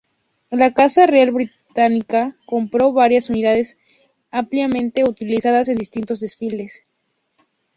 La 0.49 0.73
Casa 0.73 1.05
Real 1.05 1.29
Británica 1.29 2.35
compró 2.47 2.91
varias 2.91 3.29
unidades, 3.29 3.77
ampliamente 4.31 5.03
utilizadas 5.03 5.67
en 5.67 5.77
distintos 5.77 6.19
desfiles. 6.21 6.87